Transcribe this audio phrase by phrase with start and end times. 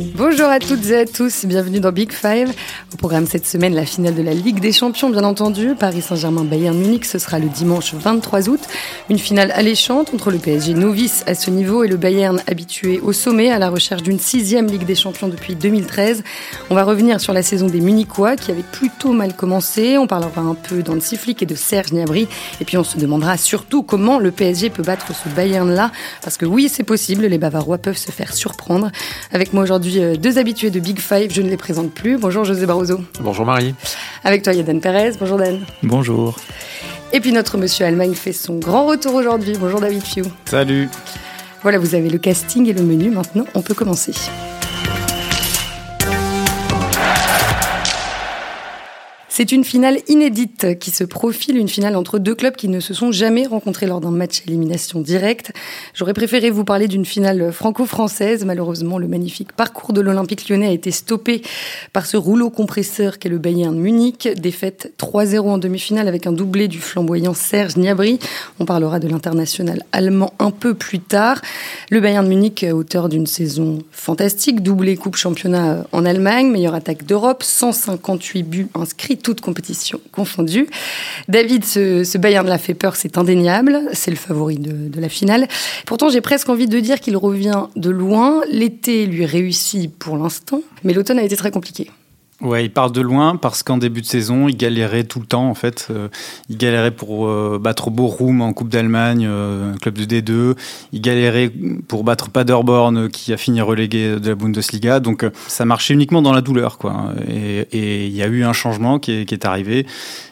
[0.00, 2.54] Bonjour à toutes et à tous, bienvenue dans Big Five.
[2.94, 5.74] Au programme cette semaine, la finale de la Ligue des Champions, bien entendu.
[5.78, 8.60] Paris Saint-Germain-Bayern Munich, ce sera le dimanche 23 août.
[9.10, 13.12] Une finale alléchante entre le PSG novice à ce niveau et le Bayern habitué au
[13.12, 16.22] sommet à la recherche d'une sixième Ligue des Champions depuis 2013.
[16.70, 19.98] On va revenir sur la saison des Munichois qui avait plutôt mal commencé.
[19.98, 22.26] On parlera un peu dans le Siflik et de Serge Gnabry.
[22.62, 25.90] Et puis on se demandera surtout comment le PSG peut battre ce Bayern-là.
[26.22, 28.90] Parce que oui, c'est possible, les Bavarois peuvent se faire surprendre.
[29.30, 32.18] Avec moi aujourd'hui, euh, deux habitués de Big Five, je ne les présente plus.
[32.18, 33.00] Bonjour José Barroso.
[33.20, 33.74] Bonjour Marie.
[34.24, 35.12] Avec toi, Yadan Perez.
[35.18, 35.60] Bonjour Dan.
[35.82, 36.36] Bonjour.
[37.12, 39.54] Et puis notre monsieur Allemagne fait son grand retour aujourd'hui.
[39.58, 40.24] Bonjour David Fiou.
[40.44, 40.88] Salut.
[41.62, 43.10] Voilà, vous avez le casting et le menu.
[43.10, 44.12] Maintenant, on peut commencer.
[49.40, 52.92] C'est une finale inédite qui se profile, une finale entre deux clubs qui ne se
[52.92, 55.52] sont jamais rencontrés lors d'un match élimination directe.
[55.94, 58.44] J'aurais préféré vous parler d'une finale franco-française.
[58.44, 61.40] Malheureusement, le magnifique parcours de l'Olympique lyonnais a été stoppé
[61.94, 64.28] par ce rouleau compresseur qu'est le Bayern Munich.
[64.36, 68.18] Défaite 3-0 en demi-finale avec un doublé du flamboyant Serge Gnabry.
[68.58, 71.40] On parlera de l'international allemand un peu plus tard.
[71.88, 77.42] Le Bayern Munich, auteur d'une saison fantastique, doublé Coupe Championnat en Allemagne, meilleure attaque d'Europe,
[77.42, 80.66] 158 buts inscrits toute compétition confondue.
[81.28, 83.80] David, ce, ce Bayern l'a fait peur, c'est indéniable.
[83.92, 85.46] C'est le favori de la finale.
[85.86, 88.40] Pourtant, j'ai presque envie de dire qu'il revient de loin.
[88.50, 91.90] L'été lui réussit pour l'instant, mais l'automne a été très compliqué.
[92.40, 95.50] Ouais, il part de loin parce qu'en début de saison, il galérait tout le temps
[95.50, 95.88] en fait.
[95.90, 96.08] Euh,
[96.48, 100.56] il galérait pour euh, battre Bochum en Coupe d'Allemagne, euh, club de D2.
[100.92, 101.52] Il galérait
[101.86, 105.00] pour battre Paderborn qui a fini relégué de la Bundesliga.
[105.00, 107.12] Donc ça marchait uniquement dans la douleur quoi.
[107.28, 109.86] Et, et il y a eu un changement qui est, qui est arrivé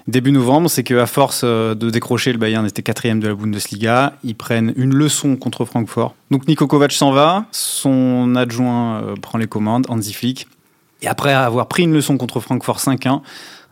[0.07, 4.15] début novembre, c'est qu'à force de décrocher, le Bayern était quatrième de la Bundesliga.
[4.25, 6.15] Ils prennent une leçon contre Francfort.
[6.31, 10.47] Donc Niko Kovac s'en va, son adjoint prend les commandes, Hansi Flick.
[11.03, 13.21] Et après avoir pris une leçon contre Francfort 5-1,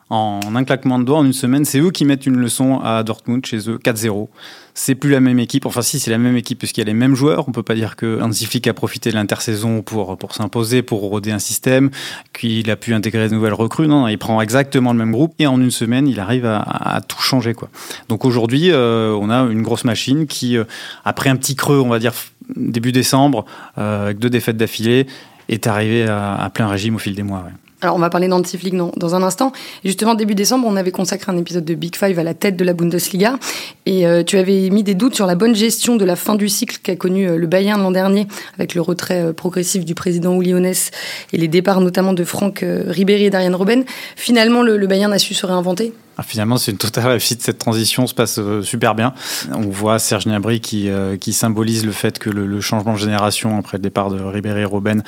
[0.08, 3.02] en un claquement de doigts, en une semaine, c'est eux qui mettent une leçon à
[3.02, 4.28] Dortmund chez eux, 4-0.
[4.72, 5.66] C'est plus la même équipe.
[5.66, 7.48] Enfin, si, c'est la même équipe puisqu'il y a les mêmes joueurs.
[7.48, 11.00] On peut pas dire que Hansi Flick a profité de l'intersaison pour, pour s'imposer, pour
[11.00, 11.90] roder un système,
[12.32, 13.88] qu'il a pu intégrer de nouvelles recrues.
[13.88, 17.00] Non, il prend exactement le même groupe et en une semaine, il arrive à, à
[17.00, 17.68] tout changer, quoi.
[18.08, 20.64] Donc aujourd'hui, euh, on a une grosse machine qui, euh,
[21.04, 22.12] après un petit creux, on va dire
[22.54, 23.44] début décembre,
[23.78, 25.08] euh, avec deux défaites d'affilée,
[25.48, 27.44] est arrivé à, plein régime au fil des mois.
[27.82, 29.52] Alors, on va parler d'Antiflick dans, dans un instant.
[29.84, 32.64] Justement, début décembre, on avait consacré un épisode de Big Five à la tête de
[32.64, 33.38] la Bundesliga.
[33.84, 36.48] Et euh, tu avais mis des doutes sur la bonne gestion de la fin du
[36.48, 40.40] cycle qu'a connu euh, le Bayern l'an dernier, avec le retrait euh, progressif du président
[40.40, 40.90] Uli Hoeneß
[41.34, 43.84] et les départs notamment de Franck Ribéry et d'Ariane Robben.
[44.16, 45.92] Finalement, le, le Bayern a su se réinventer?
[46.22, 47.42] Finalement, c'est une totale réussite.
[47.42, 49.12] Cette transition se passe euh, super bien.
[49.52, 52.98] On voit Serge Gnabry qui, euh, qui symbolise le fait que le, le, changement de
[52.98, 55.02] génération après le départ de Ribéry et Robben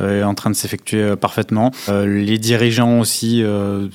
[0.00, 1.70] euh, est en train de s'effectuer parfaitement.
[1.88, 3.44] les dirigeants aussi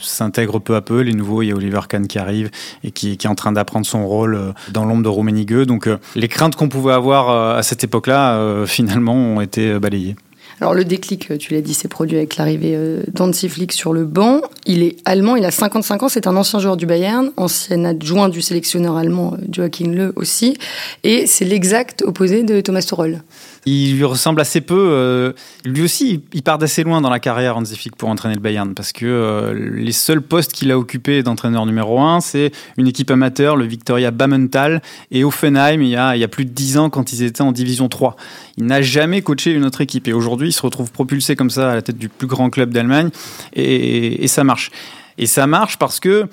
[0.01, 1.01] s'intègrent peu à peu.
[1.01, 2.49] Les nouveaux, il y a Oliver Kahn qui arrive
[2.83, 5.65] et qui, qui est en train d'apprendre son rôle dans l'ombre de Rummenigge.
[5.65, 10.15] Donc, les craintes qu'on pouvait avoir à cette époque-là, finalement, ont été balayées.
[10.61, 12.77] Alors le déclic, tu l'as dit, s'est produit avec l'arrivée
[13.13, 14.41] d'Hansi Flick sur le banc.
[14.65, 18.29] Il est allemand, il a 55 ans, c'est un ancien joueur du Bayern, ancien adjoint
[18.29, 20.57] du sélectionneur allemand Joachim Le aussi,
[21.03, 23.21] et c'est l'exact opposé de Thomas Tuchel.
[23.65, 24.89] Il lui ressemble assez peu.
[24.91, 25.33] Euh,
[25.65, 28.73] lui aussi, il part d'assez loin dans la carrière Hansi Flick pour entraîner le Bayern
[28.73, 33.11] parce que euh, les seuls postes qu'il a occupés d'entraîneur numéro un, c'est une équipe
[33.11, 34.81] amateur, le Victoria Bammental
[35.11, 38.15] et Offenheim il y, a, plus de 10 ans quand ils étaient en division 3.
[38.57, 41.71] Il n'a jamais coaché une autre équipe et aujourd'hui, il se retrouve propulsé comme ça
[41.71, 43.09] à la tête du plus grand club d'Allemagne
[43.53, 44.71] et ça marche.
[45.17, 46.27] Et ça marche parce que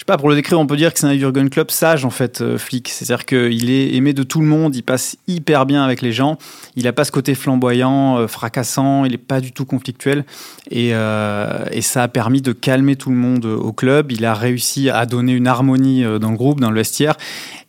[0.00, 2.06] je sais pas, pour le décrire, on peut dire que c'est un Jurgen Klopp sage,
[2.06, 2.88] en fait, euh, flic.
[2.88, 6.38] C'est-à-dire qu'il est aimé de tout le monde, il passe hyper bien avec les gens,
[6.74, 10.24] il a pas ce côté flamboyant, euh, fracassant, il est pas du tout conflictuel.
[10.70, 14.10] Et, euh, et, ça a permis de calmer tout le monde au club.
[14.10, 17.18] Il a réussi à donner une harmonie dans le groupe, dans le vestiaire.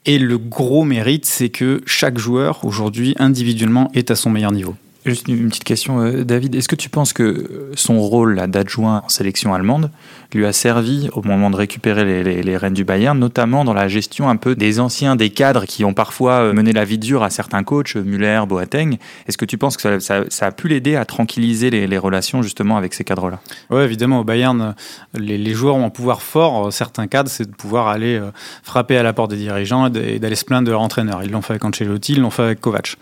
[0.05, 4.75] Et le gros mérite, c'est que chaque joueur, aujourd'hui, individuellement, est à son meilleur niveau.
[5.05, 6.55] Juste une petite question, David.
[6.55, 9.91] Est-ce que tu penses que son rôle d'adjoint en sélection allemande
[10.33, 13.87] lui a servi au moment de récupérer les, les, rênes du Bayern, notamment dans la
[13.87, 17.29] gestion un peu des anciens, des cadres qui ont parfois mené la vie dure à
[17.29, 18.97] certains coachs, Müller, Boateng
[19.27, 22.93] Est-ce que tu penses que ça, a pu l'aider à tranquilliser les, relations justement avec
[22.93, 23.39] ces cadres-là?
[23.69, 24.19] Oui, évidemment.
[24.19, 24.75] Au Bayern,
[25.13, 26.71] les, joueurs ont un pouvoir fort.
[26.73, 28.19] Certains cadres, c'est de pouvoir aller
[28.63, 31.23] frapper à la porte des dirigeants et d'aller se plaindre de leur entraîneur.
[31.23, 32.97] Ils l'ont fait avec Ancelotti, ils l'ont fait avec Kovac.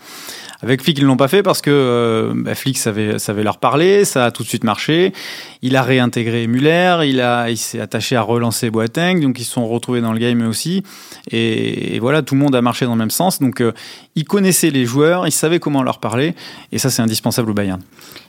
[0.62, 4.04] Avec Flick, ils l'ont pas fait parce que euh, bah, Flick savait, savait leur parler,
[4.04, 5.14] ça a tout de suite marché.
[5.62, 9.52] Il a réintégré Muller, il, a, il s'est attaché à relancer Boateng, donc ils se
[9.52, 10.82] sont retrouvés dans le game aussi.
[11.30, 13.40] Et, voilà, tout le monde a marché dans le même sens.
[13.40, 13.72] Donc euh,
[14.14, 16.34] il connaissait les joueurs, il savait comment leur parler,
[16.72, 17.80] et ça c'est indispensable au Bayern.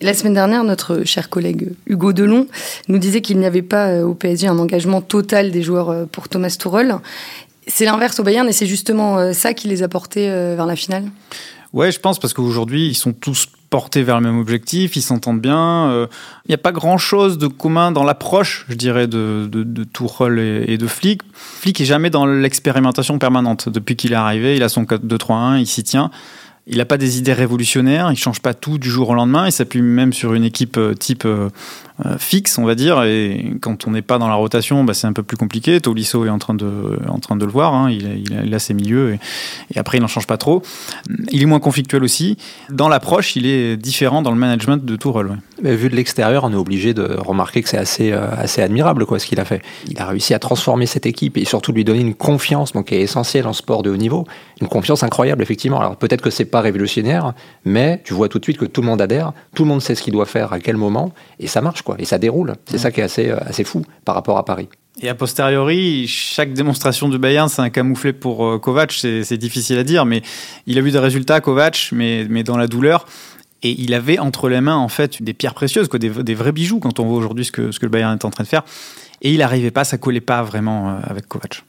[0.01, 2.47] La semaine dernière, notre cher collègue Hugo Delon
[2.87, 6.05] nous disait qu'il n'y avait pas euh, au PSG un engagement total des joueurs euh,
[6.05, 6.95] pour Thomas Tuchel.
[7.67, 11.03] C'est l'inverse au Bayern et c'est justement ça qui les a portés vers la finale?
[11.73, 15.41] Ouais, je pense parce qu'aujourd'hui, ils sont tous portés vers le même objectif, ils s'entendent
[15.41, 15.87] bien.
[15.87, 16.07] Il euh,
[16.49, 20.77] n'y a pas grand-chose de commun dans l'approche, je dirais, de, de, de Tourelle et,
[20.77, 21.21] de Flick.
[21.33, 23.69] Flick est jamais dans l'expérimentation permanente.
[23.69, 26.11] Depuis qu'il est arrivé, il a son 4-2-3-1, il s'y tient.
[26.67, 29.51] Il n'a pas des idées révolutionnaires, il change pas tout du jour au lendemain, il
[29.51, 31.25] s'appuie même sur une équipe euh, type
[32.05, 33.03] euh, fixe, on va dire.
[33.03, 35.79] Et quand on n'est pas dans la rotation, bah, c'est un peu plus compliqué.
[35.79, 37.73] Tolisso est en train de, en train de le voir.
[37.73, 37.91] Hein.
[37.91, 39.17] Il, a, ses milieux
[39.73, 40.61] et, après, il n'en change pas trop.
[41.31, 42.37] Il est moins conflictuel aussi.
[42.69, 45.37] Dans l'approche, il est différent dans le management de Tourelle.
[45.61, 49.05] Mais vu de l'extérieur, on est obligé de remarquer que c'est assez, euh, assez admirable
[49.05, 49.61] quoi, ce qu'il a fait.
[49.87, 52.95] Il a réussi à transformer cette équipe et surtout lui donner une confiance donc, qui
[52.95, 54.25] est essentielle en sport de haut niveau.
[54.59, 55.79] Une confiance incroyable, effectivement.
[55.79, 57.33] Alors peut-être que c'est pas révolutionnaire,
[57.65, 59.95] mais tu vois tout de suite que tout le monde adhère, tout le monde sait
[59.95, 61.81] ce qu'il doit faire à quel moment et ça marche.
[61.81, 61.90] Quoi.
[61.99, 62.53] Et ça déroule.
[62.65, 64.69] C'est ça qui est assez, euh, assez fou par rapport à Paris.
[65.01, 68.91] Et a posteriori, chaque démonstration du Bayern, c'est un camouflet pour euh, Kovac.
[68.91, 70.21] C'est difficile à dire, mais
[70.67, 73.05] il a eu des résultats, Kovac, mais, mais dans la douleur.
[73.63, 76.51] Et il avait entre les mains, en fait, des pierres précieuses, quoi, des, des vrais
[76.51, 78.49] bijoux quand on voit aujourd'hui ce que, ce que le Bayern est en train de
[78.49, 78.63] faire.
[79.21, 81.63] Et il n'arrivait pas, ça collait pas vraiment euh, avec Kovac.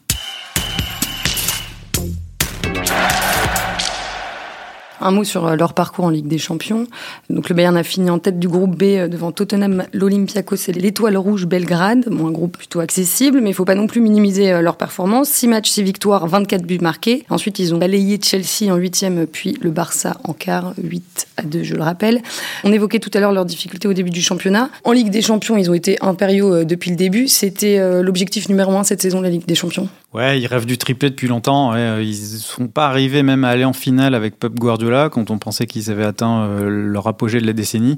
[5.03, 6.87] Un mot sur euh, leur parcours en Ligue des Champions.
[7.29, 10.71] Donc le Bayern a fini en tête du groupe B euh, devant Tottenham, l'Olympiakos et
[10.71, 12.05] l'Étoile Rouge Belgrade.
[12.07, 15.27] Un groupe plutôt accessible, mais il faut pas non plus minimiser euh, leur performance.
[15.27, 17.25] 6 matchs, 6 victoires, 24 buts marqués.
[17.29, 21.63] Ensuite, ils ont balayé Chelsea en huitième, puis le Barça en quart, 8 à 2,
[21.63, 22.21] je le rappelle.
[22.63, 24.69] On évoquait tout à l'heure leurs difficultés au début du championnat.
[24.85, 27.27] En Ligue des Champions, ils ont été impériaux depuis le début.
[27.27, 29.89] C'était l'objectif numéro un cette saison la Ligue des Champions?
[30.13, 31.75] Ouais, ils rêvent du triplé depuis longtemps.
[31.75, 35.39] ils ne sont pas arrivés même à aller en finale avec Pep Guardiola quand on
[35.39, 37.97] pensait qu'ils avaient atteint euh, leur apogée de la décennie.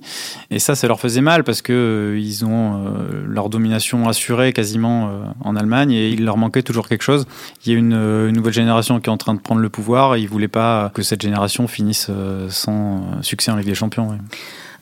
[0.50, 4.54] Et ça, ça leur faisait mal parce que euh, ils ont euh, leur domination assurée
[4.54, 7.26] quasiment en Allemagne et il leur manquait toujours quelque chose.
[7.66, 10.22] Il y a une, nouvelle génération qui est en train de prendre le pouvoir et
[10.22, 12.10] ils voulaient pas que cette génération finisse
[12.50, 14.18] sans succès en Ligue des Champions.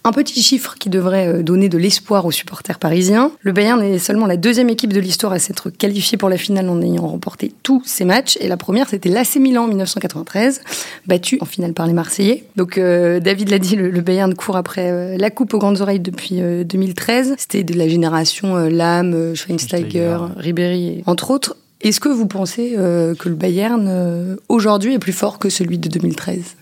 [0.06, 3.32] Un petit chiffre qui devrait euh, donner de l'espoir aux supporters parisiens.
[3.40, 6.68] Le Bayern est seulement la deuxième équipe de l'histoire à s'être qualifiée pour la finale
[6.68, 8.38] en ayant remporté tous ses matchs.
[8.42, 10.62] Et la première, c'était l'AC Milan en 1993,
[11.08, 12.44] battu en finale par les Marseillais.
[12.58, 16.02] Donc euh, David l'a dit, le, Bayern court après euh, la coupe aux grandes oreilles
[16.02, 17.36] depuis 2013.
[17.38, 21.56] C'était de la génération Lam, Schweinsteiger, Ribéry, entre autres.
[21.80, 26.56] Est-ce que vous pensez que le Bayern aujourd'hui est plus fort que celui de 2013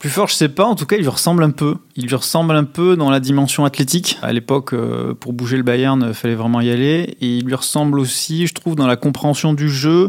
[0.00, 0.64] plus fort, je sais pas.
[0.64, 1.76] En tout cas, il lui ressemble un peu.
[1.94, 4.18] Il lui ressemble un peu dans la dimension athlétique.
[4.22, 7.18] À l'époque, euh, pour bouger le Bayern, il fallait vraiment y aller.
[7.20, 10.08] Et il lui ressemble aussi, je trouve, dans la compréhension du jeu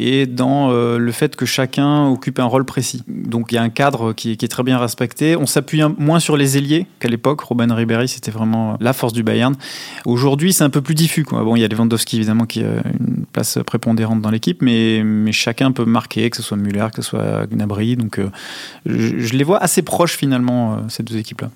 [0.00, 3.02] et dans euh, le fait que chacun occupe un rôle précis.
[3.06, 5.36] Donc il y a un cadre qui est, très bien respecté.
[5.36, 7.42] On s'appuie moins sur les ailiers qu'à l'époque.
[7.42, 9.54] Robin Ribéry, c'était vraiment la force du Bayern.
[10.06, 11.24] Aujourd'hui, c'est un peu plus diffus.
[11.30, 15.32] Bon, il y a Lewandowski, évidemment, qui a une place prépondérante dans l'équipe, mais, mais
[15.32, 17.96] chacun peut marquer, que ce soit Müller, que ce soit Gnabry.
[17.96, 18.30] Donc euh,
[18.86, 21.50] je, les vois assez proches, finalement, euh, ces deux équipes-là.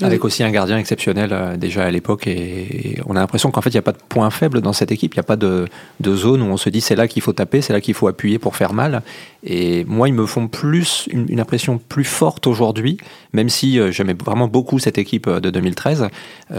[0.00, 2.28] Avec aussi un gardien exceptionnel euh, déjà à l'époque.
[2.28, 4.92] Et, on a l'impression qu'en fait, il n'y a pas de point faible dans cette
[4.92, 5.14] équipe.
[5.14, 5.66] Il n'y a pas de,
[5.98, 8.06] de, zone où on se dit c'est là qu'il faut taper, c'est là qu'il faut
[8.06, 9.02] appuyer pour faire mal.
[9.42, 12.98] Et moi, ils me font plus une, impression plus forte aujourd'hui,
[13.32, 16.08] même si euh, j'aimais vraiment beaucoup cette équipe euh, de 2013.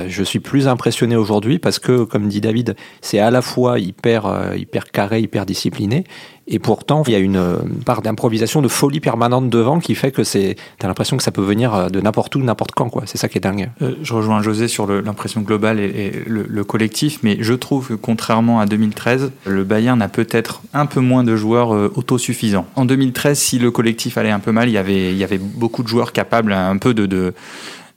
[0.07, 4.53] je suis plus impressionné aujourd'hui parce que, comme dit David, c'est à la fois hyper,
[4.55, 6.03] hyper carré, hyper discipliné.
[6.51, 10.23] Et pourtant, il y a une part d'improvisation, de folie permanente devant qui fait que
[10.23, 13.03] c'est, t'as l'impression que ça peut venir de n'importe où, n'importe quand, quoi.
[13.05, 13.69] C'est ça qui est dingue.
[13.83, 18.59] Euh, je rejoins José sur l'impression globale et, le, collectif, mais je trouve que contrairement
[18.59, 22.65] à 2013, le Bayern a peut-être un peu moins de joueurs euh, autosuffisants.
[22.75, 26.13] En 2013, si le collectif allait un peu mal, il y avait, beaucoup de joueurs
[26.13, 27.33] capables un peu de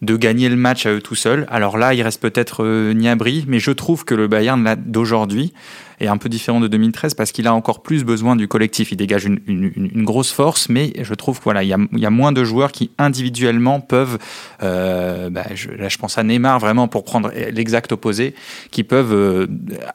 [0.02, 1.46] gagner le match à eux tout seuls.
[1.50, 5.54] Alors là, il reste peut-être euh, Niabri, mais je trouve que le Bayern d'aujourd'hui
[6.02, 8.92] est un peu différent de 2013 parce qu'il a encore plus besoin du collectif.
[8.92, 12.06] Il dégage une, une, grosse force, mais je trouve qu'il voilà, il y, a, y
[12.06, 14.18] a moins de joueurs qui individuellement peuvent,
[14.62, 18.34] euh, bah, je, là je pense à Neymar vraiment pour prendre l'exact opposé,
[18.70, 19.46] qui peuvent euh,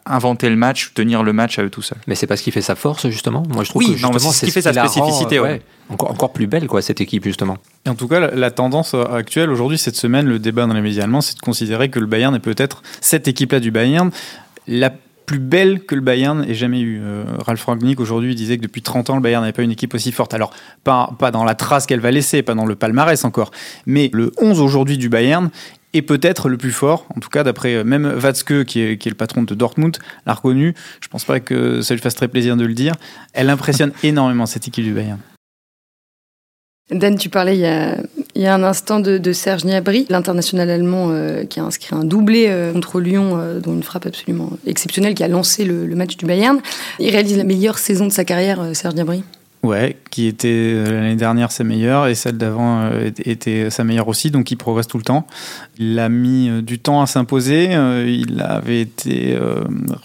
[0.05, 1.99] inventer le match, tenir le match à eux tout seuls.
[2.07, 3.43] Mais c'est parce qu'il fait sa force justement.
[3.49, 5.39] Moi je trouve oui, que justement c'est ce qui fait sa spécificité.
[5.39, 5.61] ouais.
[5.89, 7.57] Encore, encore plus belle quoi cette équipe justement.
[7.85, 11.05] Et en tout cas, la, tendance actuelle aujourd'hui cette semaine, le débat dans les médias
[11.05, 14.11] allemands, c'est de considérer que le Bayern est peut-être cette équipe-là du Bayern
[14.67, 14.91] la
[15.27, 16.99] plus belle que le Bayern ait jamais eu.
[17.03, 19.93] Euh, Ralph Rangnick aujourd'hui disait que depuis 30 ans le Bayern n'avait pas une équipe
[19.93, 20.33] aussi forte.
[20.33, 20.53] Alors
[20.83, 23.51] pas, pas dans la trace qu'elle va laisser, pas dans le palmarès encore,
[23.85, 25.49] mais le 11 aujourd'hui du Bayern
[25.93, 29.09] est peut-être le plus fort, en tout cas d'après euh, même Watzke qui est, qui
[29.09, 30.73] est, le patron de Dortmund, l'a reconnu.
[31.01, 32.93] Je pense pas que ça lui fasse très plaisir de le dire.
[33.33, 35.19] Elle impressionne énormément cette équipe du Bayern.
[36.89, 37.97] Dan, tu parlais il y a,
[38.37, 42.03] il y a un instant de, Serge Gnabry, l'international allemand euh, qui a inscrit un
[42.03, 45.95] doublé euh, contre Lyon, euh, dont une frappe absolument exceptionnelle, qui a lancé le, le,
[45.95, 46.59] match du Bayern.
[46.99, 49.23] Il réalise la meilleure saison de sa carrière, Serge Gnabry?
[49.63, 52.89] Ouais, qui était l'année dernière sa meilleure et celle d'avant
[53.25, 55.25] était sa meilleure aussi, donc il progresse tout le temps.
[55.79, 59.37] Il a mis du temps à s'imposer, il avait été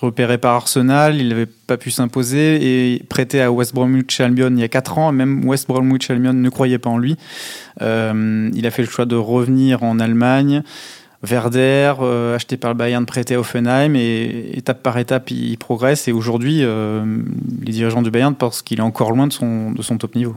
[0.01, 4.59] repéré par Arsenal, il n'avait pas pu s'imposer et prêté à West Bromwich Albion il
[4.59, 7.17] y a 4 ans, même West Bromwich Albion ne croyait pas en lui.
[7.79, 10.63] il a fait le choix de revenir en Allemagne.
[11.23, 16.09] Werder, euh, acheté par le Bayern, prêté à Offenheim, et étape par étape, il, progresse.
[16.09, 17.05] Et aujourd'hui, euh,
[17.63, 20.37] les dirigeants du Bayern pensent qu'il est encore loin de son, de son top niveau.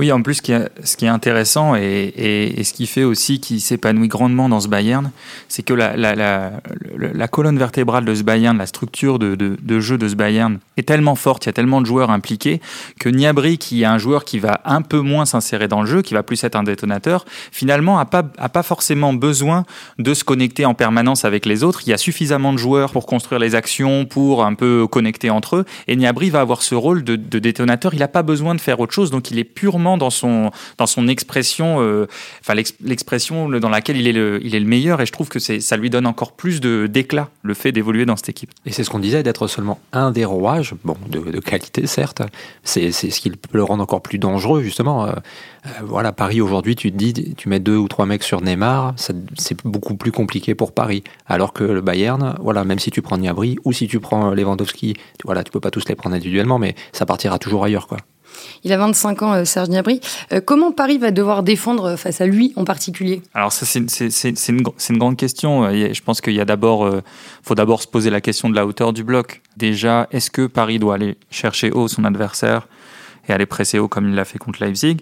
[0.00, 4.48] Oui, en plus, ce qui est, intéressant et, ce qui fait aussi qu'il s'épanouit grandement
[4.48, 5.10] dans ce Bayern,
[5.46, 10.58] c'est que la, colonne vertébrale de ce Bayern, la structure de, jeu de ce Bayern
[10.78, 12.62] est tellement forte, il y a tellement de joueurs impliqués,
[12.98, 16.00] que Niabri, qui est un joueur qui va un peu moins s'insérer dans le jeu,
[16.00, 19.66] qui va plus être un détonateur, finalement n'a pas, a pas forcément besoin
[19.98, 21.82] de se connecter en permanence avec les autres.
[21.84, 25.56] Il y a suffisamment de joueurs pour construire les actions, pour un peu connecter entre
[25.56, 27.92] eux, et Niabri va avoir ce rôle de, de détonateur.
[27.92, 30.86] Il n'a pas besoin de faire autre chose, donc il est purement dans son, dans
[30.86, 32.06] son expression, euh,
[32.40, 35.00] enfin l'expression dans laquelle il est, le, il est le meilleur.
[35.00, 38.28] Et je trouve que ça lui donne encore plus d'éclat, le fait d'évoluer dans cette
[38.28, 38.50] équipe.
[38.66, 42.22] Et c'est ce qu'on disait, d'être seulement un des rouages, bon, de, qualité certes,
[42.64, 45.06] c'est ce qui peut le rendre encore plus dangereux, justement.
[45.06, 45.12] Euh,
[45.66, 48.94] euh, voilà, Paris aujourd'hui, tu te dis, tu mets deux ou trois mecs sur Neymar,
[48.96, 51.02] c'est beaucoup plus compliqué pour Paris.
[51.26, 54.94] Alors que le Bayern, voilà, même si tu prends Niabri ou si tu prends Lewandowski,
[55.24, 57.98] voilà, tu peux pas tous les prendre individuellement, mais ça partira toujours ailleurs, quoi.
[58.64, 60.00] Il a 25 ans, euh, Serge Gnabry.
[60.32, 63.22] Euh, comment Paris va devoir défendre face à lui en particulier?
[63.34, 65.70] Alors ça, c'est une, grande question.
[65.70, 66.38] Je pense qu'il
[67.42, 69.42] faut d'abord se poser la question de la hauteur du bloc.
[69.56, 72.68] Déjà, est-ce que Paris doit aller chercher haut son adversaire
[73.28, 74.98] et aller presser haut comme il l'a fait contre Leipzig?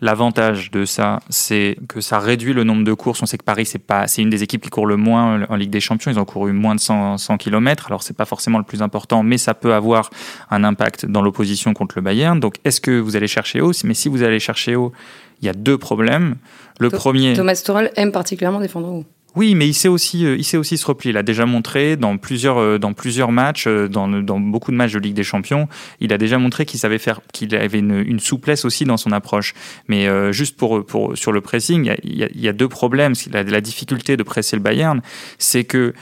[0.00, 3.22] L'avantage de ça, c'est que ça réduit le nombre de courses.
[3.22, 5.56] On sait que Paris, c'est pas, c'est une des équipes qui court le moins en
[5.56, 6.10] Ligue des Champions.
[6.10, 7.86] Ils ont couru moins de 100, 100 km.
[7.88, 10.10] Alors, c'est pas forcément le plus important, mais ça peut avoir
[10.50, 12.38] un impact dans l'opposition contre le Bayern.
[12.38, 13.72] Donc, est-ce que vous allez chercher haut?
[13.84, 14.92] Mais si vous allez chercher haut,
[15.40, 16.36] il y a deux problèmes.
[16.78, 17.34] Le premier.
[17.34, 19.04] Thomas Tuchel aime particulièrement défendre haut.
[19.36, 21.10] Oui, mais il sait aussi, euh, il sait aussi se replier.
[21.10, 24.76] Il a déjà montré dans plusieurs, euh, dans plusieurs matchs, euh, dans, dans beaucoup de
[24.76, 25.68] matchs de Ligue des Champions,
[26.00, 29.12] il a déjà montré qu'il savait faire, qu'il avait une, une, souplesse aussi dans son
[29.12, 29.54] approche.
[29.86, 33.12] Mais juste pour, pour sur le pressing, il y a, il y a deux problèmes.
[33.30, 35.00] La, la difficulté de presser le Bayern,
[35.38, 35.94] c'est que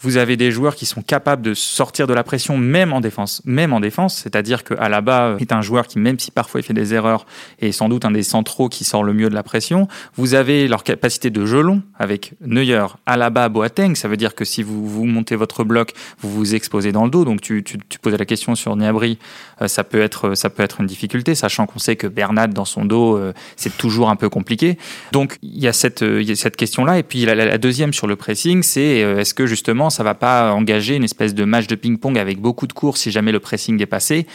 [0.00, 3.40] vous avez des joueurs qui sont capables de sortir de la pression même en défense,
[3.44, 6.74] même en défense, c'est-à-dire que Alaba est un joueur qui même si parfois il fait
[6.74, 7.26] des erreurs
[7.60, 9.88] est sans doute un des centraux qui sort le mieux de la pression.
[10.14, 14.44] Vous avez leur capacité de jeu long avec Neuer, Alaba, Boateng, ça veut dire que
[14.44, 17.24] si vous, vous montez votre bloc, vous vous exposez dans le dos.
[17.24, 19.18] Donc tu, tu, tu posais la question sur Niabri,
[19.62, 22.66] euh, ça peut être ça peut être une difficulté, sachant qu'on sait que Bernat dans
[22.66, 24.76] son dos euh, c'est toujours un peu compliqué.
[25.12, 27.94] Donc il y a cette euh, cette question là et puis la, la, la deuxième
[27.94, 31.66] sur le pressing, c'est est-ce que justement ça va pas engager une espèce de match
[31.66, 34.26] de ping-pong avec beaucoup de courses si jamais le pressing est passé.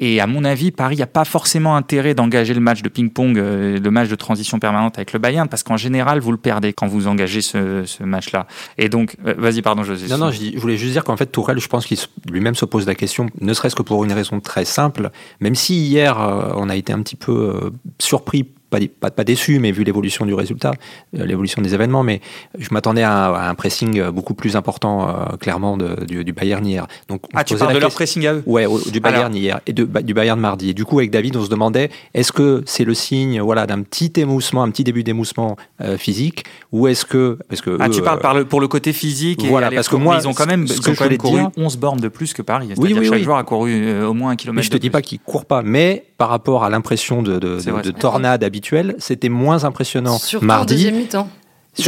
[0.00, 3.78] Et à mon avis, Paris n'a pas forcément intérêt d'engager le match de ping-pong, euh,
[3.78, 6.86] le match de transition permanente avec le Bayern, parce qu'en général, vous le perdez quand
[6.86, 8.46] vous engagez ce, ce match-là.
[8.78, 10.08] Et donc, euh, vas-y, pardon, José.
[10.08, 11.98] Non, non, je, voulais juste dire qu'en fait, Tourelle, je pense qu'il
[12.30, 15.86] lui-même se pose la question, ne serait-ce que pour une raison très simple, même si
[15.86, 18.48] hier, euh, on a été un petit peu surpris
[18.88, 20.72] pas, pas, déçu, mais vu l'évolution du résultat,
[21.18, 22.20] euh, l'évolution des événements, mais
[22.58, 26.64] je m'attendais à, un pressing euh, beaucoup plus important, euh, clairement, de, du, du, Bayern
[26.66, 26.86] hier.
[27.08, 29.84] Donc, ah, tu parles de leur pressing à eux Ouais, du Bayern hier, et de,
[29.84, 30.70] du Bayern mardi.
[30.70, 33.82] Et du coup, avec David, on se demandait, est-ce que c'est le signe voilà, d'un
[33.82, 35.56] petit émoussement, un petit début d'émoussement
[35.98, 37.38] physique, ou est-ce que...
[37.48, 39.96] Parce que ah, tu parles par le, pour le côté physique, et voilà, parce que
[39.96, 42.08] moi, ils ont quand même, ce que ils ont quand même couru 11 bornes de
[42.08, 42.68] plus que Paris.
[42.76, 43.22] Oui, oui, chaque oui.
[43.22, 44.56] joueur a couru au moins un kilomètre.
[44.56, 47.60] Mais je te dis pas qu'ils courent pas, mais par rapport à l'impression de, de,
[47.60, 50.74] de, de tornade habituelle, c'était moins impressionnant Surtout mardi.
[50.74, 51.28] En deuxième mi-temps.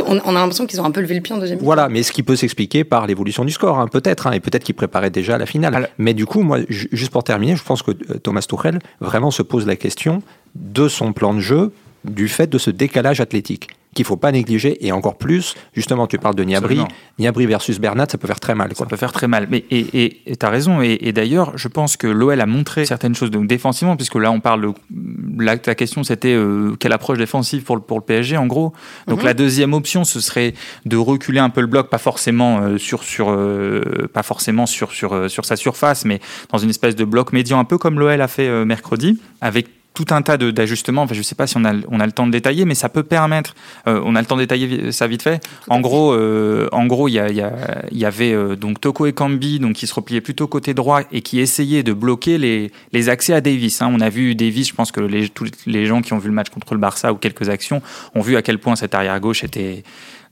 [0.09, 1.65] On, a l'impression qu'ils ont un peu levé le pied en deuxième mi-temps.
[1.65, 4.65] Voilà, mais ce qui peut s'expliquer par l'évolution du score, hein, peut-être, hein, et peut-être
[4.65, 5.75] qu'ils préparaient déjà la finale.
[5.75, 9.43] Alors, mais du coup, moi, juste pour terminer, je pense que Thomas Tuchel vraiment se
[9.43, 10.23] pose la question
[10.57, 11.73] de son plan de jeu,
[12.05, 16.19] du fait de ce décalage athlétique qu'il faut pas négliger et encore plus, justement, tu
[16.19, 16.79] parles de Niabri,
[17.19, 18.71] Niabri versus Bernat, ça peut faire très mal.
[18.77, 19.49] Ça peut faire très mal.
[19.51, 20.83] Mais et tu as raison.
[20.83, 24.41] Et, d'ailleurs, je pense que l'OL a montré certaines choses donc défensivement, puisque là on
[24.41, 28.47] parle de la, question c'était euh, quelle approche défensive pour le, pour le PSG en
[28.47, 28.73] gros.
[29.07, 29.25] Donc mhm.
[29.25, 33.03] la deuxième option ce serait de reculer un peu le bloc, pas forcément euh, sur
[33.03, 37.33] sur euh, pas forcément sur sur sur sa surface, mais dans une espèce de bloc
[37.33, 41.03] médian un peu comme l'OL a fait mercredi, avec tout un tas d'ajustements.
[41.03, 42.75] Enfin, je ne sais pas si on a, on a le temps de détailler, mais
[42.75, 43.55] ça peut permettre.
[43.89, 45.43] Euh, on a le temps de détailler ça vite fait.
[45.69, 49.73] En gros, euh, en gros, il y, y, avait euh, donc Toko et Kambi, donc
[49.73, 53.41] qui se repliaient plutôt côté droit et qui essayaient de bloquer les, les accès à
[53.41, 53.81] Davis.
[53.81, 53.91] Hein.
[53.91, 54.69] On a vu Davis.
[54.69, 57.15] Je pense que les, tous les gens qui ont vu le match contre le Barça
[57.15, 57.81] ou quelques actions
[58.15, 59.83] ont vu à quel point cet arrière gauche était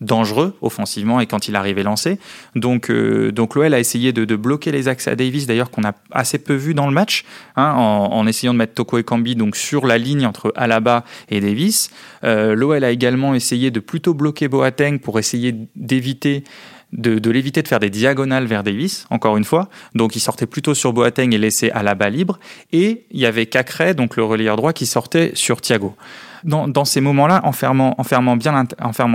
[0.00, 2.18] dangereux offensivement et quand il arrivait lancé.
[2.54, 5.94] Donc, euh, donc l'OL a essayé de, bloquer les axes à Davis, d'ailleurs qu'on a
[6.10, 7.24] assez peu vu dans le match,
[7.56, 11.40] hein, en, essayant de mettre Toko et Kambi donc sur la ligne entre Alaba et
[11.40, 11.90] Davis.
[12.24, 16.44] Euh, L'OL a également essayé de plutôt bloquer Boateng pour essayer d'éviter
[16.94, 19.68] de, l'éviter de faire des diagonales vers Davis, encore une fois.
[19.94, 22.38] Donc il sortait plutôt sur Boateng et laissait Alaba libre.
[22.72, 25.96] Et il y avait Cacré, donc le relayeur droit, qui sortait sur Thiago
[26.44, 28.64] dans, ces moments-là, en fermant, bien,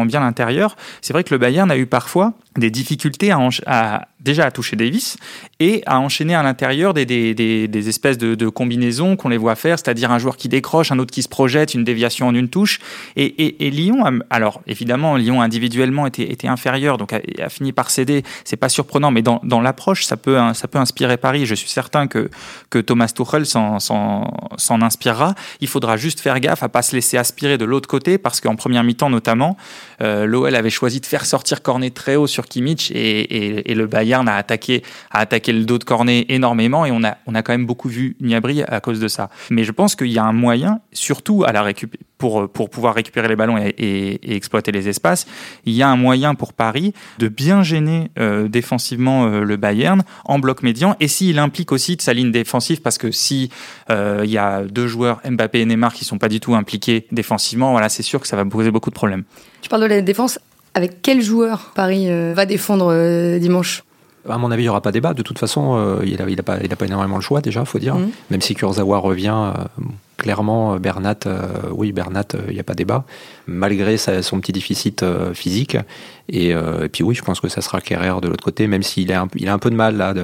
[0.06, 4.52] bien l'intérieur, c'est vrai que le Bayern a eu parfois des difficultés à, déjà à
[4.52, 5.18] toucher Davis
[5.60, 10.20] et à enchaîner à l'intérieur des, espèces de, combinaisons qu'on les voit faire, c'est-à-dire un
[10.20, 12.80] joueur qui décroche, un autre qui se projette, une déviation en une touche.
[13.16, 18.24] Et, Lyon, alors évidemment, Lyon individuellement était, inférieur, donc a, fini par céder.
[18.44, 21.46] C'est pas surprenant, mais dans, l'approche, ça peut, ça peut inspirer Paris.
[21.46, 22.30] Je suis certain que,
[22.70, 25.36] que Thomas Tuchel s'en inspirera.
[25.62, 28.56] Il faudra juste faire gaffe à pas se laisser aspirer de l'autre côté, parce qu'en
[28.56, 29.58] première mi-temps notamment,
[30.02, 34.28] euh, l'OL avait choisi de faire sortir Cornet très haut sur Kimmich et, le Bayern
[34.28, 37.54] a attaqué, a attaqué le dos de Cornet énormément et on a, on a quand
[37.54, 39.30] même beaucoup vu Niabri à cause de ça.
[39.50, 41.64] Mais je pense qu'il y a un moyen, surtout à la
[42.18, 45.26] pour, pour pouvoir récupérer les ballons et, exploiter les espaces,
[45.66, 50.04] il y a un moyen pour Paris de bien gêner euh, défensivement euh, le Bayern
[50.26, 53.50] en bloc médian et s'il implique aussi de sa ligne défensive parce que si
[53.90, 57.72] il y a deux joueurs Mbappé et Neymar qui sont pas du tout impliqués défensivement,
[57.72, 59.24] voilà, c'est sûr que ça va poser beaucoup de problèmes.
[59.62, 60.40] Tu parles de la défense.
[60.74, 63.84] Avec quel joueur Paris euh, va défendre euh, dimanche?
[64.30, 65.14] À mon avis, il n'y aura pas débat.
[65.14, 67.80] De toute façon, euh, il n'a il a pas, pas, énormément le choix déjà, faut
[67.80, 67.96] dire.
[67.96, 68.10] Mmh.
[68.30, 69.54] Même si Kurzawa revient,
[70.18, 71.20] clairement, Bernat,
[71.72, 73.06] oui, Bernat, il n'y a pas débat.
[73.50, 75.04] Malgré son petit déficit
[75.34, 75.78] physique,
[76.36, 79.12] euh, et, puis oui, je pense que ça sera Kerrer de l'autre côté, même s'il
[79.12, 80.14] a, un, il a un peu de mal là.
[80.14, 80.24] De,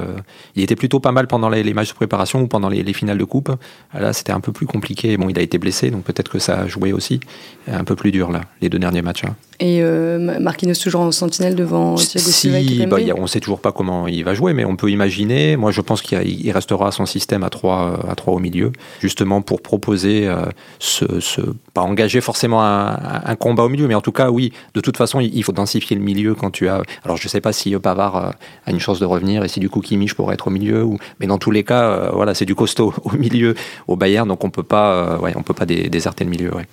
[0.56, 3.24] il était plutôt pas mal pendant les, matchs de préparation ou pendant les, finales de
[3.24, 3.52] coupe.
[3.94, 5.18] Là, c'était un peu plus compliqué.
[5.18, 7.20] Bon, il a été blessé, donc peut-être que ça a joué aussi.
[7.68, 9.24] Un peu plus dur là, les deux derniers matchs.
[9.26, 9.36] Hein.
[9.60, 12.50] Et euh, Marquinhos toujours en sentinelle devant Thiago si,
[12.86, 15.56] bah, On ne sait toujours pas comment il va jouer, mais on peut imaginer.
[15.56, 19.62] Moi, je pense qu'il restera son système à 3 à trois au milieu, justement pour
[19.62, 20.46] proposer euh,
[20.80, 21.06] ce,
[21.74, 24.98] pas engager forcément un, un, combat au milieu, mais en tout cas, oui, de toute
[24.98, 26.82] façon, il faut densifier le milieu quand tu as.
[27.04, 28.30] Alors je sais pas si Pavard euh,
[28.66, 30.98] a une chance de revenir et si du coup Kimmich pourrait être au milieu, ou...
[31.20, 33.56] mais dans tous les cas, euh, voilà, c'est du costaud au milieu
[33.88, 36.52] au Bayern, donc on peut pas, euh, ouais, on peut pas déserter le milieu.
[36.54, 36.66] Ouais.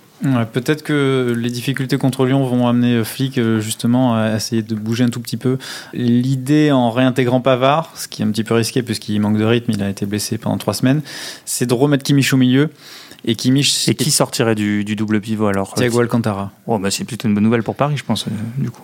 [0.53, 5.09] Peut-être que les difficultés contre Lyon vont amener Flick justement à essayer de bouger un
[5.09, 5.57] tout petit peu.
[5.91, 9.71] L'idée en réintégrant Pavard, ce qui est un petit peu risqué puisqu'il manque de rythme,
[9.73, 11.01] il a été blessé pendant trois semaines,
[11.43, 12.69] c'est de remettre Kimmich au milieu.
[13.25, 13.87] Et Kimmich.
[13.87, 16.51] Et qui sortirait du, double pivot alors Thiago Alcantara.
[16.67, 18.25] Oh, bah c'est plutôt une bonne nouvelle pour Paris, je pense,
[18.57, 18.83] du coup.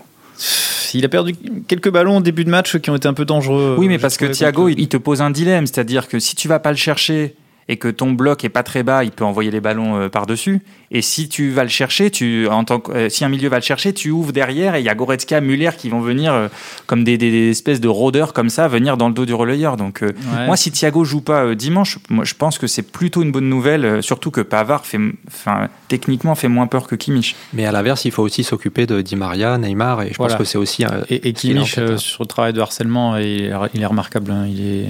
[0.93, 1.35] Il a perdu
[1.67, 3.75] quelques ballons au début de match qui ont été un peu dangereux.
[3.77, 6.59] Oui, mais parce que Thiago, il te pose un dilemme, c'est-à-dire que si tu vas
[6.59, 7.35] pas le chercher
[7.69, 10.61] et que ton bloc est pas très bas, il peut envoyer les ballons euh, par-dessus.
[10.91, 13.57] Et si tu vas le chercher, tu, en tant que, euh, si un milieu va
[13.57, 16.47] le chercher, tu ouvres derrière et il y a Goretzka, Muller qui vont venir euh,
[16.87, 19.77] comme des, des, espèces de rôdeurs comme ça, venir dans le dos du relayeur.
[19.77, 20.03] Donc
[20.47, 24.01] moi, si Thiago joue pas dimanche, moi je pense que c'est plutôt une bonne nouvelle,
[24.01, 27.35] surtout que Pavard fait, enfin techniquement fait moins peur que Kimmich.
[27.53, 30.43] Mais à l'inverse, il faut aussi s'occuper de Di Maria, Neymar, et je pense que
[30.43, 34.31] c'est aussi et, et Kimmich sur le travail de harcèlement, il est, remarquable.
[34.31, 34.47] Hein.
[34.47, 34.89] Il est,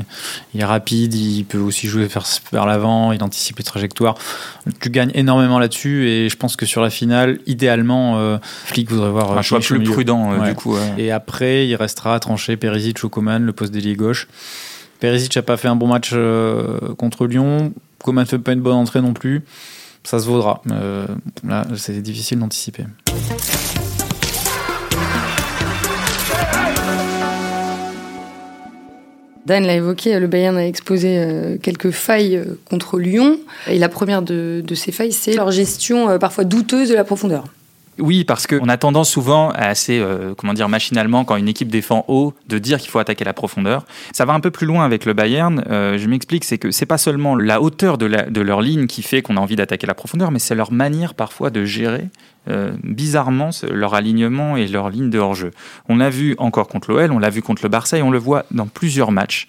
[0.54, 4.16] il est rapide, il peut aussi jouer vers, vers l'avant, il anticipe les trajectoires.
[4.80, 9.10] Tu gagnes énormément là-dessus et je pense que sur la finale, idéalement, euh, Flick voudrait
[9.10, 10.78] voir un choix plus prudent euh, du coup.
[10.98, 14.28] Et après, il restera à trancher Perisic ou Coman, le poste d'ailier gauche.
[15.00, 17.74] Perisic n'a pas fait un bon match euh, contre Lyon.
[18.04, 19.44] Coman ne fait pas une bonne entrée non plus.
[20.04, 20.62] Ça se vaudra.
[21.46, 22.86] là, c'est difficile d'anticiper.
[29.46, 33.40] Dan l'a évoqué, le Bayern a exposé euh, quelques failles euh, contre Lyon.
[33.68, 37.46] Et la première de, ces failles, c'est leur gestion euh, parfois douteuse de la profondeur.
[37.98, 42.06] Oui, parce qu'on a tendance souvent, assez, euh, comment dire, machinalement, quand une équipe défend
[42.08, 43.86] haut, de dire qu'il faut attaquer la profondeur.
[44.14, 45.64] Ça va un peu plus loin avec le Bayern.
[45.68, 49.22] Je m'explique, c'est que c'est pas seulement la hauteur de, de leur ligne qui fait
[49.22, 52.08] qu'on a envie d'attaquer la profondeur, mais c'est leur manière parfois de gérer
[52.50, 55.52] euh, bizarrement leur alignement et leur ligne de hors-jeu.
[55.88, 58.20] On l'a vu encore contre l'OL, on l'a vu contre le Barça et on le
[58.20, 59.48] voit dans plusieurs matchs.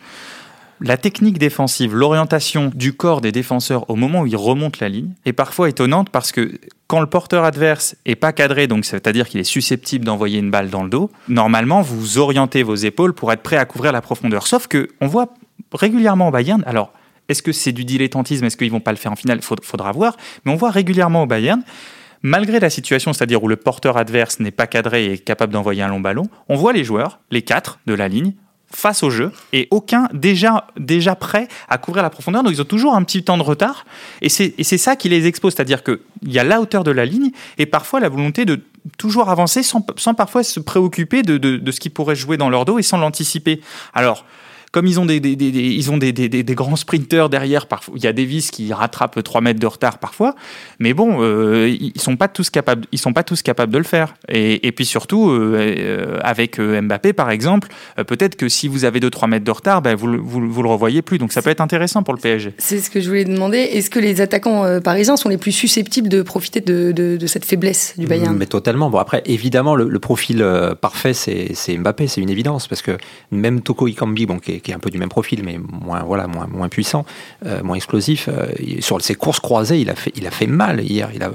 [0.83, 5.11] La technique défensive, l'orientation du corps des défenseurs au moment où ils remontent la ligne
[5.27, 9.41] est parfois étonnante parce que quand le porteur adverse est pas cadré, donc c'est-à-dire qu'il
[9.41, 13.43] est susceptible d'envoyer une balle dans le dos, normalement vous orientez vos épaules pour être
[13.43, 14.47] prêt à couvrir la profondeur.
[14.47, 15.35] Sauf que on voit
[15.73, 16.93] régulièrement au Bayern, alors
[17.29, 20.17] est-ce que c'est du dilettantisme, est-ce qu'ils vont pas le faire en finale, faudra voir,
[20.45, 21.63] mais on voit régulièrement au Bayern
[22.23, 25.83] Malgré la situation, c'est-à-dire où le porteur adverse n'est pas cadré et est capable d'envoyer
[25.83, 28.35] un long ballon, on voit les joueurs, les quatre de la ligne,
[28.73, 32.43] face au jeu et aucun déjà, déjà prêt à couvrir la profondeur.
[32.43, 33.85] Donc ils ont toujours un petit temps de retard
[34.21, 35.55] et c'est ça qui les expose.
[35.55, 38.61] C'est-à-dire qu'il y a la hauteur de la ligne et parfois la volonté de
[38.97, 42.49] toujours avancer sans, sans parfois se préoccuper de, de, de ce qui pourrait jouer dans
[42.49, 43.61] leur dos et sans l'anticiper.
[43.93, 44.25] Alors,
[44.73, 48.05] comme ils ont des, des, des, ils ont des, des, grands sprinteurs derrière, parfois, il
[48.05, 50.37] y a Davis qui rattrape 3 mètres de retard parfois,
[50.79, 53.85] mais bon, euh, ils sont pas tous capables, ils sont pas tous capables de le
[53.85, 54.15] faire.
[54.29, 57.69] Et, et puis surtout, euh, euh, avec Mbappé par exemple,
[58.07, 61.03] peut-être que si vous avez 2-3 mètres de retard, ben, vous, vous, vous, le revoyez
[61.03, 61.19] plus.
[61.19, 62.55] Donc ça peut être intéressant pour le PSG.
[62.59, 63.59] C'est ce que je voulais demander.
[63.59, 67.45] Est-ce que les attaquants parisiens sont les plus susceptibles de profiter de, de, de cette
[67.45, 68.37] faiblesse du Bayern?
[68.37, 68.89] Mais totalement.
[68.91, 70.45] Bon après, évidemment, le, le profil
[70.81, 72.97] parfait, c'est Mbappé, c'est une évidence, parce que
[73.33, 76.27] même Toko Ikambi, bon, qui qui est un peu du même profil, mais moins, voilà,
[76.27, 77.05] moins, moins puissant,
[77.47, 78.29] euh, moins explosif.
[78.29, 78.47] Euh,
[78.81, 81.11] sur ses courses croisées, il a fait, il a fait mal hier.
[81.21, 81.31] A, euh,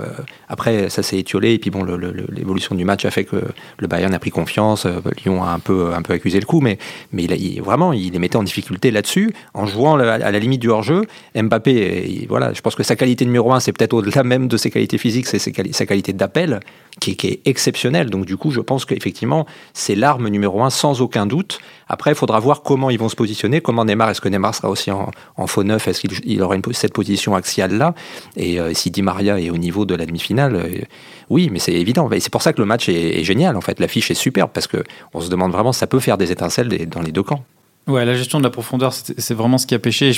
[0.50, 3.38] après, ça s'est étiolé, et puis bon, l'évolution du match a fait que
[3.78, 4.88] le Bayern a pris confiance.
[5.24, 6.78] Lyon a un peu, un peu accusé le coup, mais,
[7.12, 10.70] mais il, vraiment, il les mettait en difficulté là-dessus, en jouant à la limite du
[10.70, 11.04] hors-jeu.
[11.36, 14.70] Mbappé, voilà, je pense que sa qualité numéro un, c'est peut-être au-delà même de ses
[14.70, 16.60] qualités physiques, c'est sa qualité d'appel
[17.00, 18.10] qui est, exceptionnelle.
[18.10, 21.60] Donc du coup, je pense qu'effectivement, c'est l'arme numéro un sans aucun doute.
[21.88, 24.70] Après, il faudra voir comment ils vont se positionner, comment Neymar, est-ce que Neymar sera
[24.70, 25.12] aussi en,
[25.48, 27.94] faux neuf, est-ce qu'il aura une, cette position axiale-là?
[28.38, 30.82] Et euh, si Di Maria est au niveau de la demi-finale, euh,
[31.30, 32.10] oui, mais c'est évident.
[32.12, 33.80] Et c'est pour ça que le match est, génial, en fait.
[33.80, 37.12] L'affiche est superbe, parce qu'on se demande vraiment, ça peut faire des étincelles dans les
[37.12, 37.44] deux camps.
[37.88, 40.14] Ouais, la gestion de la profondeur, c'est vraiment ce qui a pêché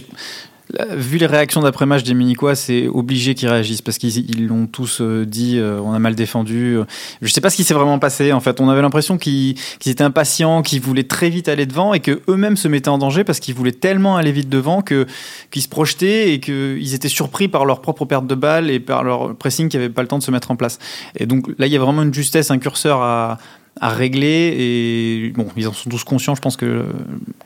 [0.92, 5.26] vu les réactions d'après-match des Munichois, c'est obligé qu'ils réagissent parce qu'ils l'ont tous euh,
[5.26, 6.78] dit, euh, on a mal défendu.
[7.22, 8.34] Je sais pas ce qui s'est vraiment passé.
[8.34, 12.00] En fait, on avait l'impression qu'ils étaient impatients, qu'ils voulaient très vite aller devant et
[12.00, 15.06] que eux-mêmes se mettaient en danger parce qu'ils voulaient tellement aller vite devant que
[15.52, 19.04] qu'ils se projetaient et qu'ils étaient surpris par leur propre perte de balle et par
[19.04, 20.80] leur pressing qui n'avait pas le temps de se mettre en place.
[21.16, 23.38] Et donc là, il y a vraiment une justesse, un curseur à,
[23.82, 26.36] à régler et bon ils en sont tous conscients.
[26.36, 26.86] Je pense que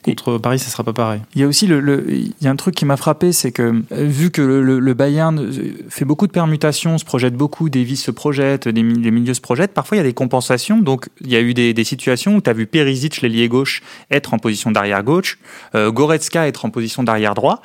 [0.03, 1.21] contre Paris ça sera pas pareil.
[1.35, 4.05] Il y a aussi le, y a un truc qui m'a frappé c'est que euh,
[4.05, 5.51] vu que le, Bayern
[5.89, 9.97] fait beaucoup de permutations se projette beaucoup Davis se projette les, milieux se projettent parfois
[9.97, 10.79] il y a des compensations.
[10.79, 13.81] Donc il y a eu des, des situations où tu as vu Perisic l'ailier gauche
[14.09, 15.39] être en position d'arrière gauche
[15.75, 17.61] euh, Goretzka être en position d'arrière droit.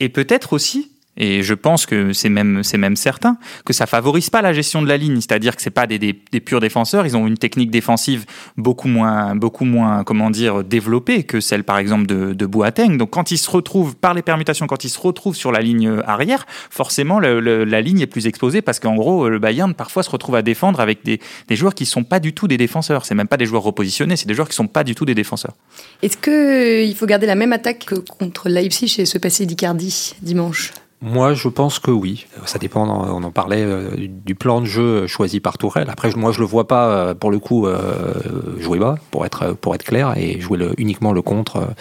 [0.00, 4.30] Et peut-être aussi et je pense que c'est même, c'est même certain que ça favorise
[4.30, 5.16] pas la gestion de la ligne.
[5.16, 7.04] C'est-à-dire que c'est pas des, des, des, purs défenseurs.
[7.04, 8.24] Ils ont une technique défensive
[8.56, 12.96] beaucoup moins, beaucoup moins, comment dire, développée que celle, par exemple, de, de Boateng.
[12.96, 16.00] Donc, quand ils se retrouvent, par les permutations, quand ils se retrouvent sur la ligne
[16.06, 20.36] arrière, forcément, la ligne est plus exposée parce qu'en gros, le Bayern, parfois, se retrouve
[20.36, 23.04] à défendre avec des, des joueurs qui sont pas du tout des défenseurs.
[23.04, 25.14] C'est même pas des joueurs repositionnés, c'est des joueurs qui sont pas du tout des
[25.14, 25.52] défenseurs.
[26.00, 30.72] Est-ce qu'il faut garder la même attaque que contre Leipzig et se passer d'Icardi dimanche?
[31.04, 32.26] Moi, je pense que oui.
[32.46, 35.90] Ça dépend, on en parlait euh, du plan de jeu choisi par Tourelle.
[35.90, 38.14] Après, moi, je le vois pas, euh, pour le coup, euh,
[38.60, 41.74] jouer bas, pour être, pour être clair, et jouer le, uniquement le contre.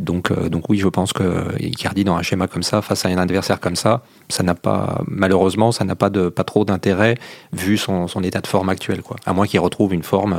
[0.00, 3.16] Donc, donc oui, je pense que Icardi, dans un schéma comme ça, face à un
[3.16, 7.16] adversaire comme ça, ça n'a pas, malheureusement, ça n'a pas, de, pas trop d'intérêt
[7.54, 9.00] vu son, son, état de forme actuel.
[9.00, 9.16] Quoi.
[9.24, 10.38] À moins qu'il retrouve une forme.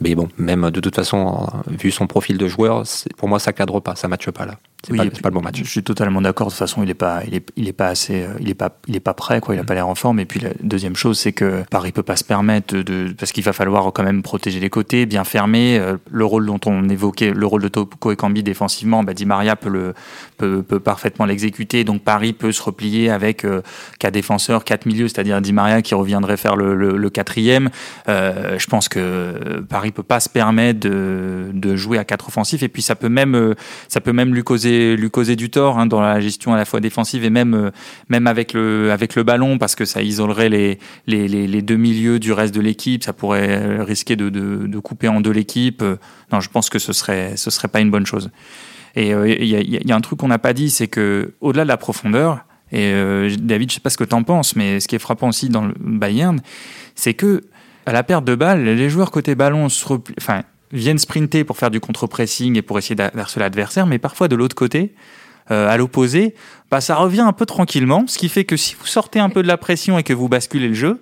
[0.00, 2.82] mais bon, même de toute façon, vu son profil de joueur,
[3.16, 4.58] pour moi, ça cadre pas, ça matche pas là.
[4.84, 5.56] C'est oui, pas, pas, le bon match.
[5.56, 6.48] Je suis totalement d'accord.
[6.48, 8.54] De toute façon, il est pas, il est, il est pas assez, euh, il est
[8.54, 9.54] pas, il est pas prêt, quoi.
[9.54, 9.66] Il a mm.
[9.66, 10.20] pas l'air en forme.
[10.20, 13.44] Et puis la deuxième chose, c'est que Paris peut pas se permettre de, parce qu'il
[13.44, 15.78] va falloir quand même protéger les côtés, bien fermer.
[15.78, 19.24] Euh, le rôle dont on évoquait, le rôle de Toko et Cambi défensivement, bah, Di
[19.24, 19.94] Maria peut le,
[20.36, 21.84] peut, peut parfaitement l'exécuter.
[21.84, 23.62] Donc Paris peut se replier avec euh,
[23.98, 27.70] quatre défenseurs, quatre milieux, c'est-à-dire Di Maria qui reviendrait faire le, le, le quatrième.
[28.08, 32.62] Euh, je pense que Paris peut pas se permettre de, de jouer à quatre offensifs.
[32.62, 33.54] Et puis ça peut même,
[33.88, 36.64] ça peut même lui causer lui causer du tort hein, dans la gestion à la
[36.64, 37.70] fois défensive et même, euh,
[38.08, 42.18] même avec, le, avec le ballon, parce que ça isolerait les, les, les, deux milieux
[42.18, 45.82] du reste de l'équipe, ça pourrait risquer de, de, couper en deux l'équipe.
[46.32, 48.30] Non, je pense que ce serait, ce serait pas une bonne chose.
[48.96, 51.68] Et il euh, y, a un truc qu'on n'a pas dit, c'est que au-delà de
[51.68, 54.88] la profondeur, et euh, David, je sais pas ce que tu en penses, mais ce
[54.88, 56.40] qui est frappant aussi dans le Bayern,
[56.94, 57.42] c'est que
[57.86, 59.84] À la perte de balle, les joueurs côté ballon se
[60.18, 60.42] enfin,
[60.74, 64.56] viennent sprinter pour faire du contre-pressing et pour essayer d'harceler l'adversaire, mais parfois de l'autre
[64.56, 64.94] côté,
[65.50, 66.34] euh, à l'opposé,
[66.70, 69.42] bah, ça revient un peu tranquillement, ce qui fait que si vous sortez un peu
[69.42, 71.00] de la pression et que vous basculez le jeu,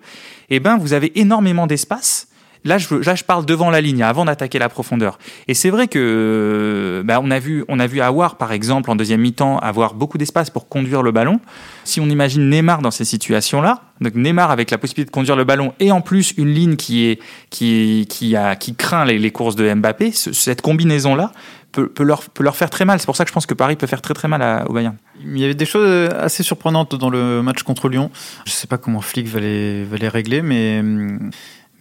[0.51, 2.29] eh ben, vous avez énormément d'espace
[2.65, 5.19] Là je, parle devant la ligne, avant d'attaquer la profondeur.
[5.49, 8.97] Et c'est vrai que bah, on a vu, on a vu Awar, par exemple, en
[8.97, 11.41] deuxième mi-temps, avoir beaucoup d'espace pour conduire le ballon.
[11.85, 15.45] Si on imagine Neymar dans ces situations-là, donc Neymar avec la possibilité de conduire le
[15.45, 17.21] ballon et en plus une ligne qui est
[17.51, 21.33] qui qui a qui craint les, courses de Mbappé, cette combinaison-là
[21.73, 23.01] peut, peut, leur, peut leur faire très mal.
[23.01, 24.73] C'est pour ça que je pense que Paris peut faire très très mal à, au
[24.73, 24.97] Bayern.
[25.25, 28.11] Il y avait des choses assez surprenantes dans le match contre Lyon.
[28.45, 31.31] Je ne sais pas comment Flick va les, va les régler, mais hum,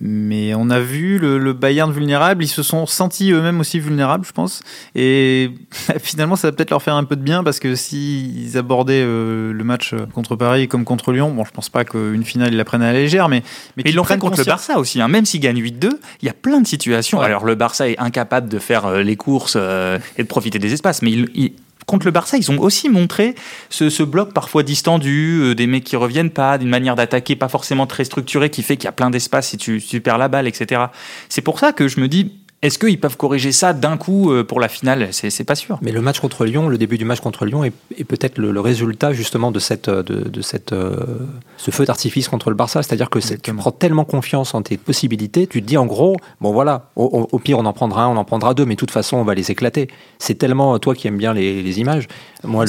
[0.03, 4.31] mais on a vu le, Bayern vulnérable, ils se sont sentis eux-mêmes aussi vulnérables, je
[4.31, 4.61] pense.
[4.95, 5.51] Et
[5.99, 9.53] finalement, ça va peut-être leur faire un peu de bien parce que s'ils abordaient euh,
[9.53, 12.65] le match contre Paris comme contre Lyon, bon, je pense pas qu'une finale ils la
[12.65, 13.43] prennent à la légère, mais,
[13.77, 14.99] mais ils l'ont fait contre le Barça aussi.
[15.01, 15.07] Hein.
[15.07, 17.21] Même s'ils gagnent 8-2, il y a plein de situations.
[17.21, 20.73] Alors le Barça est incapable de faire euh, les courses euh, et de profiter des
[20.73, 21.53] espaces, mais il
[21.85, 23.35] contre le Barça, ils ont aussi montré
[23.69, 27.87] ce, bloc parfois distendu, euh, des mecs qui reviennent pas, d'une manière d'attaquer pas forcément
[27.87, 30.27] très structurée qui fait qu'il y a plein d'espace si tu, si tu perds la
[30.27, 30.85] balle, etc.
[31.29, 34.43] C'est pour ça que je me dis, est-ce qu'ils peuvent corriger ça d'un coup euh,
[34.43, 35.09] pour la finale?
[35.11, 35.79] C'est pas sûr.
[35.81, 39.13] Mais le match contre Lyon, le début du match contre Lyon est, peut-être le, résultat
[39.13, 40.95] justement de, cette, de, de cette, euh,
[41.57, 42.83] ce feu d'artifice contre le Barça.
[42.83, 46.51] C'est-à-dire que tu prends tellement confiance en tes possibilités, tu te dis en gros, bon
[46.51, 49.17] voilà, au, pire on en prendra un, on en prendra deux, mais de toute façon
[49.17, 49.87] on va les éclater.
[50.19, 52.07] C'est tellement toi qui aimes bien les, les images.
[52.43, 52.65] Moi,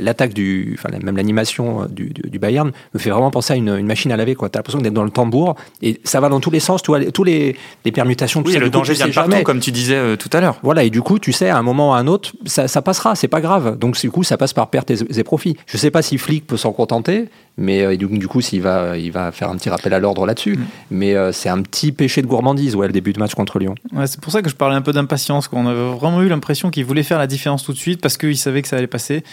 [0.00, 3.70] l'attaque du, enfin même l'animation euh, du, du, Bayern me fait vraiment penser à une,
[3.70, 4.36] une machine à laver.
[4.36, 6.82] Tu as l'impression d'être dans le tambour et ça va dans tous les sens.
[6.82, 8.42] Tu vois, tous les, les permutations.
[8.44, 10.58] Oui, le danger partout, comme tu disais euh, tout à l'heure.
[10.62, 12.82] Voilà, et du coup, tu sais, à un moment ou à un autre, ça, ça
[12.82, 13.78] passera, c'est pas grave.
[13.78, 15.56] Donc, du coup, ça passe par perte et, profits.
[15.66, 18.98] Je sais pas si Flick peut s'en contenter, mais euh, du, du, coup, s'il va,
[18.98, 20.56] il va faire un petit rappel à l'ordre là-dessus.
[20.56, 20.64] Mm.
[20.90, 23.74] Mais euh, c'est un petit péché de gourmandise, ouais, le début de match contre Lyon.
[23.92, 25.48] Ouais, c'est pour ça que je parlais un peu d'impatience.
[25.52, 28.36] On avait vraiment eu l'impression qu'il voulait faire la différence tout de suite parce qu'il
[28.36, 29.24] savait que ça allait passer.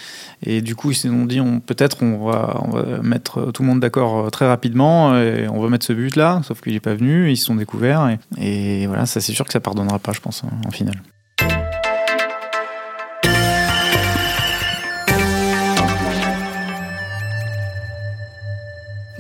[0.46, 3.62] Et du coup, ils se sont dit, on, peut-être, on va, on va mettre tout
[3.62, 6.42] le monde d'accord très rapidement et on va mettre ce but-là.
[6.44, 8.18] Sauf qu'il n'est pas venu, ils se sont découverts.
[8.40, 11.02] Et, et voilà, ça, c'est sûr que ça pardonnera pas, je pense, en finale.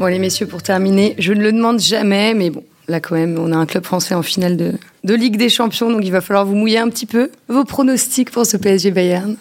[0.03, 3.37] Bon, les messieurs, pour terminer, je ne le demande jamais, mais bon, là quand même,
[3.39, 4.73] on a un club français en finale de,
[5.05, 7.31] de Ligue des Champions, donc il va falloir vous mouiller un petit peu.
[7.47, 9.37] Vos pronostics pour ce PSG Bayern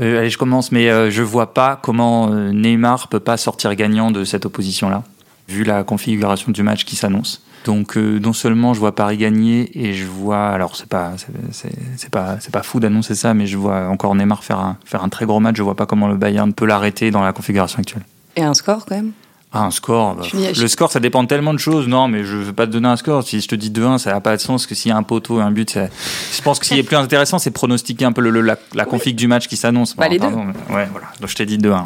[0.00, 3.72] euh, Allez, je commence, mais euh, je vois pas comment euh, Neymar peut pas sortir
[3.76, 5.04] gagnant de cette opposition-là,
[5.46, 7.40] vu la configuration du match qui s'annonce.
[7.64, 11.12] Donc non seulement je vois Paris gagner et je vois alors c'est pas
[11.52, 15.04] c'est pas c'est pas fou d'annoncer ça mais je vois encore Neymar faire un faire
[15.04, 17.78] un très gros match, je vois pas comment le Bayern peut l'arrêter dans la configuration
[17.78, 18.02] actuelle.
[18.34, 19.12] Et un score quand même?
[19.54, 20.16] Ah, un score.
[20.16, 21.86] Bah, le score, ça dépend tellement de choses.
[21.86, 23.22] Non, mais je ne veux pas te donner un score.
[23.22, 24.66] Si je te dis 2-1, ça n'a pas de sens.
[24.66, 26.82] Que s'il y a un poteau et un but, je pense que ce qui est
[26.82, 29.94] plus intéressant, c'est pronostiquer un peu le, la, la config du match qui s'annonce.
[29.96, 30.26] Bah, les deux.
[30.26, 31.08] Ouais, voilà.
[31.20, 31.84] Donc je t'ai dit 2-1.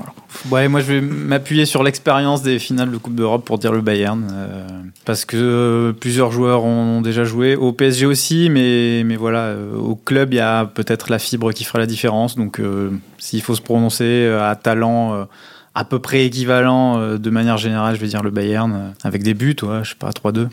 [0.50, 3.80] Ouais, moi je vais m'appuyer sur l'expérience des finales de Coupe d'Europe pour dire le
[3.80, 4.28] Bayern.
[4.32, 4.66] Euh,
[5.04, 7.56] parce que euh, plusieurs joueurs ont déjà joué.
[7.56, 11.52] Au PSG aussi, mais, mais voilà, euh, au club, il y a peut-être la fibre
[11.52, 12.36] qui fera la différence.
[12.36, 12.60] Donc
[13.18, 15.26] s'il faut se prononcer à talent
[15.76, 19.22] à peu près équivalent euh, de manière générale, je vais dire le Bayern, euh, avec
[19.22, 20.48] des buts, ouais, je sais pas, 3-2.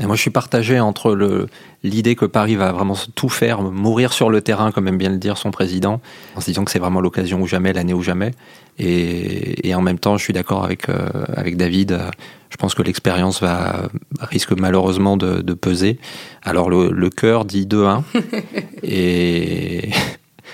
[0.00, 1.46] Et moi, je suis partagé entre
[1.84, 5.18] l'idée que Paris va vraiment tout faire, mourir sur le terrain, comme aime bien le
[5.18, 6.00] dire son président,
[6.34, 8.32] en se disant que c'est vraiment l'occasion ou jamais, l'année ou jamais.
[8.78, 12.00] Et, en même temps, je suis d'accord avec, euh, avec David.
[12.48, 15.98] Je pense que l'expérience va risque malheureusement de, de peser.
[16.42, 18.02] Alors le, le cœur dit 2-1.
[18.82, 19.90] et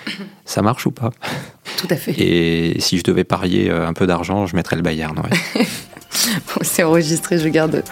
[0.45, 1.13] ça marche ou pas?
[1.79, 2.11] Tout à fait.
[2.21, 5.17] Et si je devais parier euh, un peu d'argent, je mettrais le Bayern.
[5.19, 5.63] Ouais.
[5.65, 7.85] bon, c'est enregistré, je garde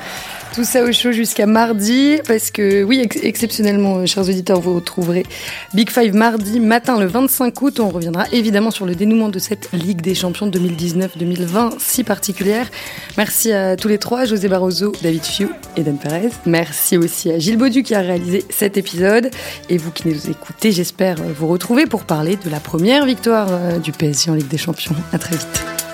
[0.56, 5.26] tout ça au chaud jusqu'à mardi, parce que oui, exceptionnellement, euh, chers auditeurs, vous retrouverez
[5.74, 7.78] Big Five mardi matin le 25 août.
[7.78, 12.70] On reviendra évidemment sur le dénouement de cette Ligue des Champions 2019-2020 si particulière.
[13.18, 16.30] Merci à tous les trois, José Barroso, David Fiu et Dan Perez.
[16.46, 19.28] Merci aussi à Gilles Baudu qui a réalisé cet épisode.
[19.68, 23.78] Et vous qui nous écoutez, j'espère vous retrouver pour parler de la première victoire euh,
[23.78, 24.96] du PSG en Ligue des Champions.
[25.12, 25.85] À très vite.